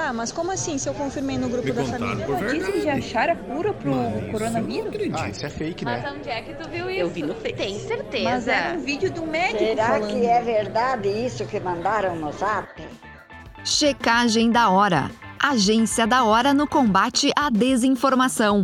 Tá, 0.00 0.14
mas 0.14 0.32
como 0.32 0.50
assim 0.50 0.78
se 0.78 0.88
eu 0.88 0.94
confirmei 0.94 1.36
no 1.36 1.46
grupo 1.50 1.66
Me 1.66 1.72
da 1.72 1.84
família? 1.84 2.24
por 2.24 2.36
Dizem 2.38 2.58
verdade. 2.60 2.80
que 2.80 2.88
acharam 2.88 3.32
a 3.34 3.36
cura 3.36 3.74
pro 3.74 3.94
Mas 3.94 4.30
coronavírus. 4.32 4.76
eu 4.76 4.82
não 4.82 4.86
Ah, 4.86 4.88
acredito. 5.20 5.36
isso 5.36 5.46
é 5.46 5.50
fake, 5.50 5.84
Mas 5.84 6.02
né? 6.02 6.12
onde 6.16 6.28
é 6.30 6.40
que 6.40 6.54
tu 6.54 6.68
viu 6.70 6.90
isso? 6.90 7.00
Eu 7.00 7.10
vi 7.10 7.22
no 7.22 7.34
Face. 7.34 7.52
Tem 7.52 7.78
certeza. 7.80 8.24
Mas 8.24 8.48
era 8.48 8.78
um 8.78 8.80
vídeo 8.80 9.12
do 9.12 9.26
médico 9.26 9.58
Será 9.58 9.86
falando. 9.88 10.08
que 10.08 10.26
é 10.26 10.40
verdade 10.40 11.08
isso 11.10 11.44
que 11.44 11.60
mandaram 11.60 12.16
no 12.16 12.32
zap? 12.32 12.82
Checagem 13.62 14.50
da 14.50 14.70
hora. 14.70 15.10
Agência 15.38 16.06
da 16.06 16.24
hora 16.24 16.54
no 16.54 16.66
combate 16.66 17.30
à 17.36 17.50
desinformação. 17.50 18.62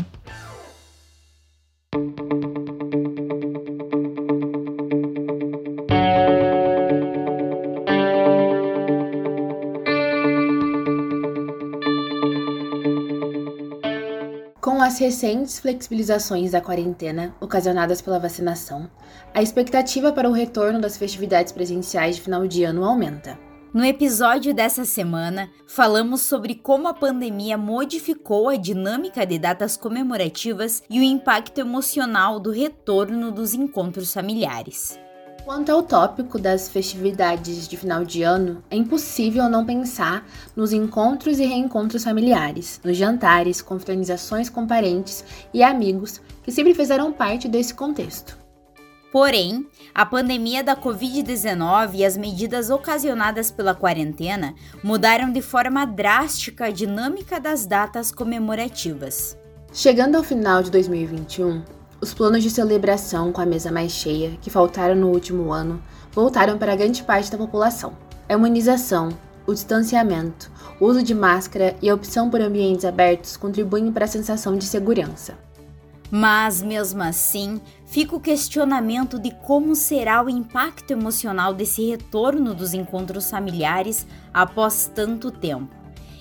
Com 14.66 14.82
as 14.82 14.98
recentes 14.98 15.60
flexibilizações 15.60 16.50
da 16.50 16.60
quarentena 16.60 17.32
ocasionadas 17.40 18.02
pela 18.02 18.18
vacinação, 18.18 18.90
a 19.32 19.40
expectativa 19.40 20.10
para 20.10 20.28
o 20.28 20.32
retorno 20.32 20.80
das 20.80 20.96
festividades 20.96 21.52
presenciais 21.52 22.16
de 22.16 22.22
final 22.22 22.48
de 22.48 22.64
ano 22.64 22.84
aumenta. 22.84 23.38
No 23.72 23.84
episódio 23.84 24.52
dessa 24.52 24.84
semana, 24.84 25.48
falamos 25.68 26.22
sobre 26.22 26.56
como 26.56 26.88
a 26.88 26.94
pandemia 26.94 27.56
modificou 27.56 28.48
a 28.48 28.56
dinâmica 28.56 29.24
de 29.24 29.38
datas 29.38 29.76
comemorativas 29.76 30.82
e 30.90 30.98
o 30.98 31.02
impacto 31.04 31.60
emocional 31.60 32.40
do 32.40 32.50
retorno 32.50 33.30
dos 33.30 33.54
encontros 33.54 34.12
familiares. 34.12 34.98
Quanto 35.46 35.70
ao 35.70 35.80
tópico 35.80 36.40
das 36.40 36.68
festividades 36.68 37.68
de 37.68 37.76
final 37.76 38.04
de 38.04 38.24
ano, 38.24 38.64
é 38.68 38.74
impossível 38.74 39.48
não 39.48 39.64
pensar 39.64 40.26
nos 40.56 40.72
encontros 40.72 41.38
e 41.38 41.46
reencontros 41.46 42.02
familiares, 42.02 42.80
nos 42.82 42.96
jantares, 42.96 43.62
confraternizações 43.62 44.50
com 44.50 44.66
parentes 44.66 45.24
e 45.54 45.62
amigos 45.62 46.20
que 46.42 46.50
sempre 46.50 46.74
fizeram 46.74 47.12
parte 47.12 47.46
desse 47.46 47.72
contexto. 47.72 48.36
Porém, 49.12 49.64
a 49.94 50.04
pandemia 50.04 50.64
da 50.64 50.74
Covid-19 50.74 51.90
e 51.94 52.04
as 52.04 52.16
medidas 52.16 52.68
ocasionadas 52.68 53.48
pela 53.48 53.72
quarentena 53.72 54.52
mudaram 54.82 55.30
de 55.30 55.40
forma 55.40 55.86
drástica 55.86 56.64
a 56.64 56.70
dinâmica 56.72 57.38
das 57.38 57.64
datas 57.64 58.10
comemorativas. 58.10 59.38
Chegando 59.72 60.16
ao 60.16 60.24
final 60.24 60.60
de 60.64 60.72
2021, 60.72 61.62
os 62.00 62.12
planos 62.12 62.42
de 62.42 62.50
celebração 62.50 63.32
com 63.32 63.40
a 63.40 63.46
mesa 63.46 63.72
mais 63.72 63.92
cheia, 63.92 64.36
que 64.42 64.50
faltaram 64.50 64.94
no 64.94 65.08
último 65.08 65.52
ano, 65.52 65.82
voltaram 66.12 66.58
para 66.58 66.76
grande 66.76 67.02
parte 67.02 67.30
da 67.30 67.38
população. 67.38 67.94
A 68.28 68.34
imunização, 68.34 69.08
o 69.46 69.54
distanciamento, 69.54 70.50
o 70.80 70.86
uso 70.86 71.02
de 71.02 71.14
máscara 71.14 71.76
e 71.80 71.88
a 71.88 71.94
opção 71.94 72.28
por 72.28 72.40
ambientes 72.40 72.84
abertos 72.84 73.36
contribuem 73.36 73.90
para 73.90 74.04
a 74.04 74.08
sensação 74.08 74.56
de 74.56 74.64
segurança. 74.64 75.38
Mas, 76.10 76.62
mesmo 76.62 77.02
assim, 77.02 77.60
fica 77.86 78.14
o 78.14 78.20
questionamento 78.20 79.18
de 79.18 79.32
como 79.42 79.74
será 79.74 80.22
o 80.22 80.30
impacto 80.30 80.92
emocional 80.92 81.52
desse 81.52 81.84
retorno 81.84 82.54
dos 82.54 82.74
encontros 82.74 83.28
familiares 83.28 84.06
após 84.32 84.90
tanto 84.94 85.30
tempo. 85.30 85.74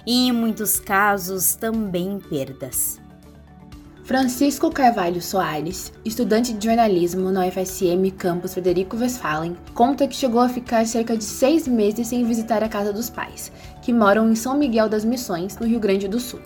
E, 0.05 0.27
em 0.27 0.31
muitos 0.31 0.79
casos, 0.79 1.55
também 1.55 2.19
perdas. 2.19 2.99
Francisco 4.05 4.69
Carvalho 4.69 5.19
Soares, 5.19 5.91
estudante 6.05 6.53
de 6.53 6.67
jornalismo 6.67 7.31
na 7.31 7.47
UFSM 7.47 8.11
Campus 8.15 8.53
Frederico 8.53 8.95
Westphalen, 8.95 9.57
conta 9.73 10.07
que 10.07 10.15
chegou 10.15 10.41
a 10.41 10.47
ficar 10.47 10.85
cerca 10.85 11.17
de 11.17 11.23
seis 11.23 11.67
meses 11.67 12.09
sem 12.09 12.23
visitar 12.23 12.63
a 12.63 12.69
casa 12.69 12.93
dos 12.93 13.09
pais, 13.09 13.51
que 13.81 13.91
moram 13.91 14.29
em 14.29 14.35
São 14.35 14.59
Miguel 14.59 14.87
das 14.87 15.03
Missões, 15.03 15.57
no 15.57 15.65
Rio 15.65 15.79
Grande 15.79 16.07
do 16.07 16.19
Sul. 16.19 16.39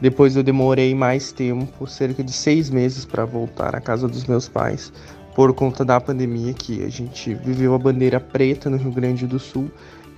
Depois 0.00 0.34
eu 0.34 0.42
demorei 0.42 0.96
mais 0.96 1.30
tempo, 1.30 1.86
cerca 1.86 2.24
de 2.24 2.32
seis 2.32 2.70
meses, 2.70 3.04
para 3.04 3.24
voltar 3.24 3.76
à 3.76 3.80
casa 3.80 4.08
dos 4.08 4.24
meus 4.24 4.48
pais, 4.48 4.92
por 5.32 5.54
conta 5.54 5.84
da 5.84 6.00
pandemia 6.00 6.54
que 6.54 6.82
a 6.82 6.88
gente 6.88 7.34
viveu 7.34 7.72
a 7.72 7.78
bandeira 7.78 8.18
preta 8.18 8.68
no 8.68 8.76
Rio 8.76 8.90
Grande 8.90 9.28
do 9.28 9.38
Sul, 9.38 9.70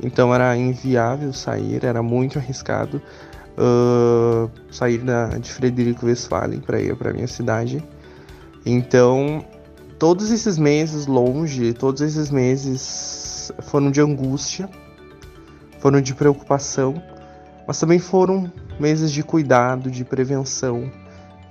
então 0.02 0.34
era 0.34 0.56
inviável 0.56 1.34
sair, 1.34 1.84
era 1.84 2.02
muito 2.02 2.38
arriscado 2.38 3.02
uh, 3.58 4.50
sair 4.70 4.98
da, 4.98 5.26
de 5.38 5.52
Frederico 5.52 6.06
Westphalen 6.06 6.60
para 6.60 6.80
ir 6.80 6.96
para 6.96 7.12
minha 7.12 7.26
cidade. 7.26 7.84
Então, 8.64 9.44
todos 9.98 10.30
esses 10.30 10.56
meses 10.56 11.06
longe, 11.06 11.72
todos 11.72 12.00
esses 12.00 12.30
meses 12.30 13.52
foram 13.62 13.90
de 13.90 14.00
angústia, 14.00 14.68
foram 15.80 16.00
de 16.00 16.14
preocupação, 16.14 17.02
mas 17.66 17.78
também 17.78 17.98
foram 17.98 18.50
meses 18.78 19.10
de 19.10 19.22
cuidado, 19.22 19.90
de 19.90 20.04
prevenção 20.04 20.90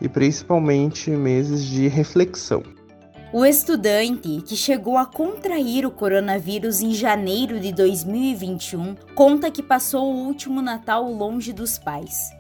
e 0.02 0.08
principalmente 0.08 1.10
meses 1.12 1.64
de 1.64 1.88
reflexão. 1.88 2.77
O 3.34 3.44
estudante, 3.44 4.42
que 4.42 4.56
chegou 4.56 4.98
a 4.98 5.06
contrair 5.06 5.86
o 5.86 5.92
coronavírus 5.92 6.80
em 6.80 6.94
janeiro 6.94 7.60
de 7.60 7.74
2021, 7.74 8.96
conta 9.14 9.52
que 9.52 9.62
passou 9.62 10.14
o 10.14 10.26
último 10.26 10.62
Natal 10.62 11.04
longe 11.12 11.52
dos 11.52 11.78
pais. 11.78 12.32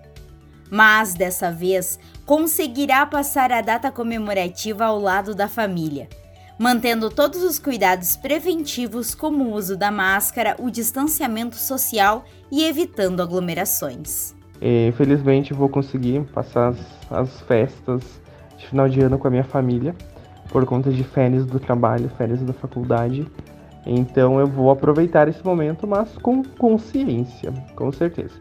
Mas 0.71 1.13
dessa 1.13 1.51
vez 1.51 1.99
conseguirá 2.25 3.05
passar 3.05 3.51
a 3.51 3.59
data 3.59 3.91
comemorativa 3.91 4.85
ao 4.85 4.97
lado 4.97 5.35
da 5.35 5.49
família, 5.49 6.07
mantendo 6.57 7.09
todos 7.09 7.43
os 7.43 7.59
cuidados 7.59 8.15
preventivos, 8.15 9.13
como 9.13 9.43
o 9.43 9.53
uso 9.55 9.75
da 9.75 9.91
máscara, 9.91 10.55
o 10.57 10.71
distanciamento 10.71 11.57
social 11.57 12.23
e 12.49 12.63
evitando 12.63 13.21
aglomerações. 13.21 14.33
E, 14.61 14.93
felizmente 14.95 15.53
vou 15.53 15.67
conseguir 15.67 16.23
passar 16.33 16.69
as, 16.69 16.77
as 17.11 17.41
festas 17.41 18.01
de 18.57 18.67
final 18.67 18.87
de 18.87 19.01
ano 19.01 19.19
com 19.19 19.27
a 19.27 19.31
minha 19.31 19.43
família 19.43 19.93
por 20.49 20.65
conta 20.65 20.91
de 20.91 21.03
férias 21.03 21.45
do 21.45 21.59
trabalho, 21.59 22.09
férias 22.17 22.41
da 22.41 22.53
faculdade. 22.53 23.27
Então 23.85 24.39
eu 24.39 24.47
vou 24.47 24.69
aproveitar 24.69 25.27
esse 25.27 25.43
momento, 25.43 25.87
mas 25.87 26.17
com 26.17 26.43
consciência, 26.43 27.53
com 27.75 27.91
certeza. 27.91 28.35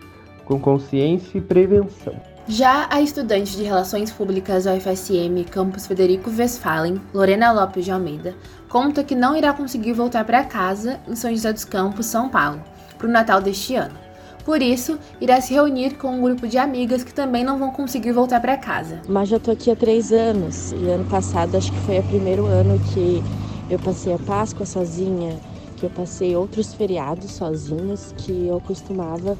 Com 0.44 0.58
consciência 0.58 1.38
e 1.38 1.40
prevenção. 1.40 2.14
Já 2.48 2.86
a 2.90 3.00
estudante 3.00 3.56
de 3.56 3.64
Relações 3.64 4.12
Públicas 4.12 4.64
da 4.64 4.74
UFSM 4.74 5.44
Campus 5.50 5.86
Frederico 5.86 6.30
Westphalen, 6.30 7.00
Lorena 7.12 7.50
Lopes 7.50 7.84
de 7.84 7.90
Almeida, 7.90 8.36
conta 8.68 9.02
que 9.02 9.16
não 9.16 9.36
irá 9.36 9.52
conseguir 9.52 9.92
voltar 9.92 10.24
para 10.24 10.44
casa 10.44 11.00
em 11.08 11.16
São 11.16 11.30
José 11.30 11.52
dos 11.52 11.64
Campos, 11.64 12.06
São 12.06 12.28
Paulo, 12.28 12.62
para 12.96 13.08
o 13.08 13.10
Natal 13.10 13.40
deste 13.40 13.74
ano. 13.74 14.05
Por 14.46 14.62
isso, 14.62 14.96
irá 15.20 15.40
se 15.40 15.52
reunir 15.52 15.96
com 15.96 16.06
um 16.06 16.22
grupo 16.22 16.46
de 16.46 16.56
amigas 16.56 17.02
que 17.02 17.12
também 17.12 17.42
não 17.42 17.58
vão 17.58 17.72
conseguir 17.72 18.12
voltar 18.12 18.40
para 18.40 18.56
casa. 18.56 19.02
Mas 19.08 19.28
já 19.28 19.40
tô 19.40 19.50
aqui 19.50 19.72
há 19.72 19.74
três 19.74 20.12
anos 20.12 20.70
e 20.70 20.88
ano 20.88 21.04
passado 21.06 21.56
acho 21.56 21.72
que 21.72 21.78
foi 21.80 21.98
o 21.98 22.02
primeiro 22.04 22.46
ano 22.46 22.78
que 22.94 23.20
eu 23.68 23.76
passei 23.80 24.14
a 24.14 24.18
Páscoa 24.20 24.64
sozinha, 24.64 25.36
que 25.76 25.84
eu 25.84 25.90
passei 25.90 26.36
outros 26.36 26.72
feriados 26.72 27.32
sozinhos, 27.32 28.14
que 28.18 28.46
eu 28.46 28.60
costumava 28.60 29.36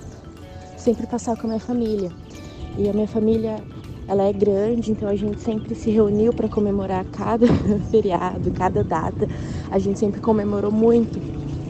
sempre 0.77 1.07
passar 1.07 1.37
com 1.37 1.47
a 1.47 1.51
minha 1.51 1.61
família. 1.61 2.11
E 2.77 2.89
a 2.89 2.93
minha 2.93 3.07
família, 3.07 3.63
ela 4.09 4.25
é 4.25 4.33
grande, 4.33 4.91
então 4.91 5.09
a 5.09 5.15
gente 5.15 5.41
sempre 5.41 5.77
se 5.77 5.89
reuniu 5.89 6.33
para 6.33 6.49
comemorar 6.49 7.05
cada 7.13 7.47
feriado, 7.93 8.51
cada 8.51 8.83
data. 8.83 9.29
A 9.71 9.79
gente 9.79 10.01
sempre 10.01 10.21
comemorou 10.21 10.73
muito, 10.73 11.17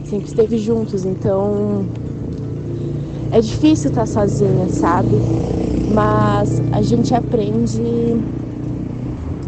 sempre 0.03 0.27
esteve 0.27 0.57
juntos, 0.57 1.05
então 1.05 1.85
é 3.31 3.41
difícil 3.41 3.89
estar 3.89 4.05
sozinha, 4.05 4.69
sabe? 4.69 5.15
Mas 5.93 6.61
a 6.71 6.81
gente 6.81 7.13
aprende 7.13 7.81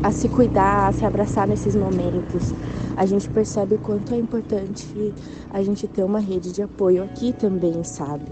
a 0.01 0.12
se 0.12 0.29
cuidar, 0.29 0.88
a 0.88 0.91
se 0.91 1.06
abraçar 1.06 1.47
nesses 1.47 1.75
momentos. 1.75 2.53
A 2.95 3.06
gente 3.06 3.29
percebe 3.29 3.75
o 3.75 3.79
quanto 3.79 4.13
é 4.13 4.17
importante 4.17 5.13
a 5.51 5.62
gente 5.63 5.88
ter 5.88 6.03
uma 6.03 6.19
rede 6.19 6.51
de 6.51 6.62
apoio 6.62 7.03
aqui 7.03 7.34
também, 7.34 7.84
sabe? 7.84 8.25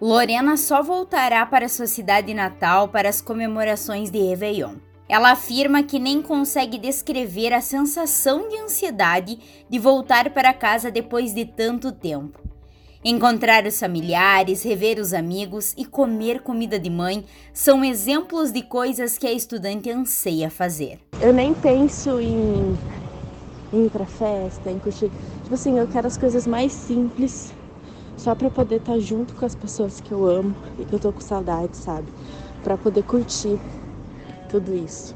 Lorena 0.00 0.56
só 0.56 0.82
voltará 0.82 1.46
para 1.46 1.68
sua 1.68 1.86
cidade 1.86 2.34
natal 2.34 2.88
para 2.88 3.08
as 3.08 3.20
comemorações 3.20 4.10
de 4.10 4.18
Réveillon. 4.18 4.74
Ela 5.08 5.32
afirma 5.32 5.82
que 5.82 5.98
nem 5.98 6.22
consegue 6.22 6.78
descrever 6.78 7.52
a 7.52 7.60
sensação 7.60 8.48
de 8.48 8.56
ansiedade 8.58 9.38
de 9.68 9.78
voltar 9.78 10.30
para 10.30 10.52
casa 10.52 10.90
depois 10.90 11.34
de 11.34 11.44
tanto 11.44 11.92
tempo. 11.92 12.53
Encontrar 13.06 13.66
os 13.66 13.78
familiares, 13.78 14.62
rever 14.62 14.98
os 14.98 15.12
amigos 15.12 15.74
e 15.76 15.84
comer 15.84 16.40
comida 16.40 16.78
de 16.78 16.88
mãe 16.88 17.22
são 17.52 17.84
exemplos 17.84 18.50
de 18.50 18.62
coisas 18.62 19.18
que 19.18 19.26
a 19.26 19.32
estudante 19.32 19.90
anseia 19.90 20.48
fazer. 20.48 20.98
Eu 21.20 21.30
nem 21.30 21.52
penso 21.52 22.18
em, 22.18 22.74
ir 23.74 23.90
pra 23.90 24.06
festa, 24.06 24.70
em 24.70 24.78
curtir. 24.78 25.10
Tipo 25.42 25.52
assim, 25.54 25.78
eu 25.78 25.86
quero 25.86 26.06
as 26.06 26.16
coisas 26.16 26.46
mais 26.46 26.72
simples, 26.72 27.52
só 28.16 28.34
pra 28.34 28.48
poder 28.48 28.76
estar 28.76 28.98
junto 28.98 29.34
com 29.34 29.44
as 29.44 29.54
pessoas 29.54 30.00
que 30.00 30.10
eu 30.10 30.24
amo 30.24 30.56
e 30.78 30.86
que 30.86 30.94
eu 30.94 30.98
tô 30.98 31.12
com 31.12 31.20
saudade, 31.20 31.76
sabe? 31.76 32.08
Pra 32.62 32.78
poder 32.78 33.02
curtir 33.02 33.60
tudo 34.48 34.74
isso. 34.74 35.14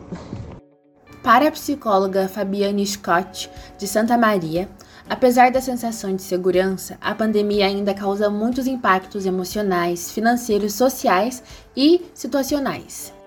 Para 1.28 1.48
a 1.48 1.52
psicóloga 1.52 2.26
Fabiane 2.26 2.86
Scott, 2.86 3.50
de 3.76 3.86
Santa 3.86 4.16
Maria, 4.16 4.66
Apesar 5.10 5.50
da 5.50 5.60
sensação 5.60 6.14
de 6.14 6.20
segurança, 6.22 6.98
a 7.00 7.14
pandemia 7.14 7.66
ainda 7.66 7.94
causa 7.94 8.28
muitos 8.28 8.66
impactos 8.66 9.25
emocionais, 9.25 10.10
financeiros, 10.10 10.75
sociais 10.75 11.42
e 11.75 12.02
situacionais. 12.12 13.18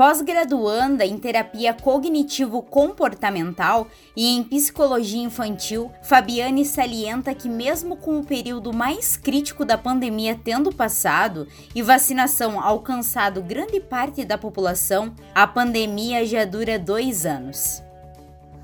Pós-graduanda 0.00 1.04
em 1.04 1.18
terapia 1.18 1.74
cognitivo-comportamental 1.74 3.86
e 4.16 4.34
em 4.34 4.42
psicologia 4.42 5.22
infantil, 5.22 5.90
Fabiane 6.02 6.64
salienta 6.64 7.34
que, 7.34 7.50
mesmo 7.50 7.96
com 7.96 8.18
o 8.18 8.24
período 8.24 8.72
mais 8.72 9.18
crítico 9.18 9.62
da 9.62 9.76
pandemia 9.76 10.40
tendo 10.42 10.74
passado 10.74 11.46
e 11.74 11.82
vacinação 11.82 12.58
alcançado 12.58 13.42
grande 13.42 13.78
parte 13.78 14.24
da 14.24 14.38
população, 14.38 15.14
a 15.34 15.46
pandemia 15.46 16.24
já 16.24 16.46
dura 16.46 16.78
dois 16.78 17.26
anos. 17.26 17.82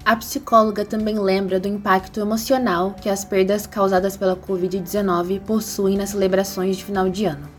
A 0.07 0.17
psicóloga 0.17 0.87
também 0.87 1.19
lembra 1.19 1.61
do 1.61 1.69
impacto 1.69 2.19
emocional 2.19 2.95
que 2.95 3.11
as 3.11 3.27
perdas 3.27 3.67
causadas 3.67 4.17
pela 4.17 4.37
Covid-19 4.37 5.43
possuem 5.43 5.99
nas 5.99 6.09
celebrações 6.09 6.79
de 6.79 6.85
final 6.85 7.11
de 7.11 7.27
ano. 7.27 7.56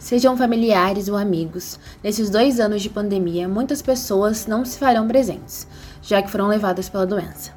Sejam 0.00 0.34
familiares 0.34 1.08
ou 1.08 1.16
amigos, 1.16 1.78
nesses 2.02 2.30
dois 2.30 2.58
anos 2.58 2.80
de 2.80 2.88
pandemia, 2.88 3.46
muitas 3.46 3.82
pessoas 3.82 4.46
não 4.46 4.64
se 4.64 4.78
farão 4.78 5.06
presentes, 5.06 5.68
já 6.00 6.22
que 6.22 6.30
foram 6.30 6.48
levadas 6.48 6.88
pela 6.88 7.06
doença. 7.06 7.52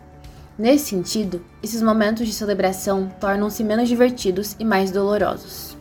Nesse 0.59 0.87
sentido, 0.87 1.43
esses 1.63 1.81
momentos 1.81 2.27
de 2.27 2.33
celebração 2.33 3.09
tornam-se 3.17 3.63
menos 3.63 3.87
divertidos 3.87 4.57
e 4.59 4.65
mais 4.65 4.91
dolorosos. 4.91 5.77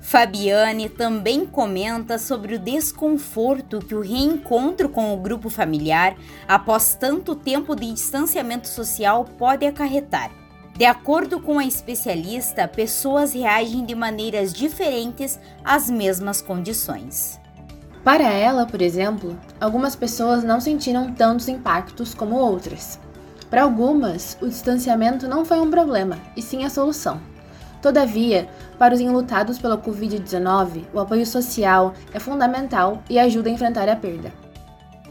Fabiane 0.00 0.88
também 0.88 1.44
comenta 1.44 2.16
sobre 2.16 2.54
o 2.54 2.58
desconforto 2.58 3.78
que 3.78 3.94
o 3.94 4.00
reencontro 4.00 4.88
com 4.88 5.12
o 5.12 5.18
grupo 5.18 5.50
familiar 5.50 6.16
após 6.48 6.94
tanto 6.94 7.34
tempo 7.34 7.76
de 7.76 7.92
distanciamento 7.92 8.66
social 8.66 9.26
pode 9.36 9.66
acarretar. 9.66 10.47
De 10.78 10.84
acordo 10.84 11.40
com 11.40 11.58
a 11.58 11.64
especialista, 11.64 12.68
pessoas 12.68 13.32
reagem 13.32 13.84
de 13.84 13.96
maneiras 13.96 14.52
diferentes 14.52 15.36
às 15.64 15.90
mesmas 15.90 16.40
condições. 16.40 17.40
Para 18.04 18.30
ela, 18.30 18.64
por 18.64 18.80
exemplo, 18.80 19.36
algumas 19.60 19.96
pessoas 19.96 20.44
não 20.44 20.60
sentiram 20.60 21.12
tantos 21.12 21.48
impactos 21.48 22.14
como 22.14 22.36
outras. 22.36 23.00
Para 23.50 23.64
algumas, 23.64 24.38
o 24.40 24.46
distanciamento 24.46 25.26
não 25.26 25.44
foi 25.44 25.58
um 25.58 25.68
problema, 25.68 26.16
e 26.36 26.40
sim 26.40 26.62
a 26.62 26.70
solução. 26.70 27.20
Todavia, 27.82 28.48
para 28.78 28.94
os 28.94 29.00
enlutados 29.00 29.58
pela 29.58 29.78
Covid-19, 29.78 30.84
o 30.94 31.00
apoio 31.00 31.26
social 31.26 31.92
é 32.14 32.20
fundamental 32.20 33.02
e 33.10 33.18
ajuda 33.18 33.48
a 33.48 33.52
enfrentar 33.52 33.88
a 33.88 33.96
perda. 33.96 34.32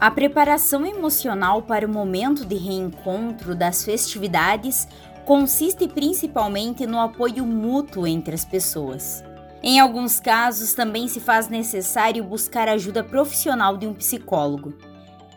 A 0.00 0.12
preparação 0.12 0.86
emocional 0.86 1.62
para 1.62 1.84
o 1.84 1.90
momento 1.90 2.44
de 2.44 2.54
reencontro 2.54 3.52
das 3.52 3.82
festividades 3.82 4.86
consiste 5.28 5.86
principalmente 5.86 6.86
no 6.86 6.98
apoio 6.98 7.44
mútuo 7.44 8.06
entre 8.06 8.34
as 8.34 8.46
pessoas. 8.46 9.22
Em 9.62 9.78
alguns 9.78 10.18
casos, 10.18 10.72
também 10.72 11.06
se 11.06 11.20
faz 11.20 11.50
necessário 11.50 12.24
buscar 12.24 12.66
ajuda 12.66 13.04
profissional 13.04 13.76
de 13.76 13.86
um 13.86 13.92
psicólogo. 13.92 14.72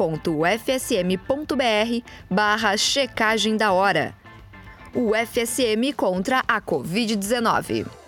barra 2.27 2.75
checagem 2.77 3.57
da 3.57 3.71
hora. 3.71 4.15
O 4.91 5.11
FSM 5.13 5.93
contra 5.95 6.43
a 6.47 6.59
Covid-19. 6.59 8.04